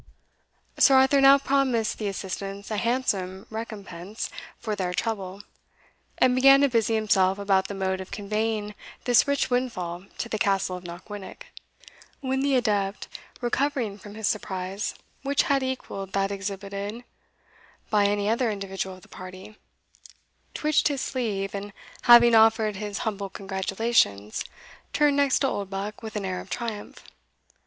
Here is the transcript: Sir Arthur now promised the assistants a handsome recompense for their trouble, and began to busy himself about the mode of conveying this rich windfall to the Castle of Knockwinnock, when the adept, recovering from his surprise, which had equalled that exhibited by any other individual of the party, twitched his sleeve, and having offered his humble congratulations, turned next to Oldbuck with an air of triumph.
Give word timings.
Sir 0.79 0.95
Arthur 0.95 1.21
now 1.21 1.37
promised 1.37 1.99
the 1.99 2.07
assistants 2.07 2.71
a 2.71 2.77
handsome 2.77 3.45
recompense 3.51 4.31
for 4.57 4.75
their 4.75 4.95
trouble, 4.95 5.43
and 6.17 6.33
began 6.33 6.61
to 6.61 6.69
busy 6.69 6.95
himself 6.95 7.37
about 7.37 7.67
the 7.67 7.75
mode 7.75 8.01
of 8.01 8.09
conveying 8.09 8.73
this 9.03 9.27
rich 9.27 9.51
windfall 9.51 10.05
to 10.17 10.27
the 10.27 10.39
Castle 10.39 10.75
of 10.75 10.83
Knockwinnock, 10.85 11.45
when 12.19 12.39
the 12.39 12.55
adept, 12.55 13.09
recovering 13.41 13.99
from 13.99 14.15
his 14.15 14.27
surprise, 14.27 14.95
which 15.21 15.43
had 15.43 15.61
equalled 15.61 16.13
that 16.13 16.31
exhibited 16.31 17.03
by 17.91 18.07
any 18.07 18.27
other 18.27 18.49
individual 18.49 18.95
of 18.95 19.03
the 19.03 19.07
party, 19.07 19.55
twitched 20.55 20.87
his 20.87 21.01
sleeve, 21.01 21.53
and 21.53 21.73
having 22.01 22.33
offered 22.33 22.75
his 22.75 22.97
humble 23.05 23.29
congratulations, 23.29 24.43
turned 24.93 25.15
next 25.17 25.37
to 25.41 25.47
Oldbuck 25.47 26.01
with 26.01 26.15
an 26.15 26.25
air 26.25 26.41
of 26.41 26.49
triumph. 26.49 27.03